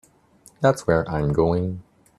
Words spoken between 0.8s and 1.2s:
where